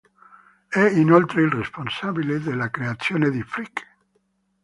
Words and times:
È 0.67 0.79
inoltre 0.81 1.43
il 1.43 1.51
responsabile 1.51 2.39
della 2.39 2.71
creazione 2.71 3.29
di 3.29 3.43
Freak. 3.43 3.87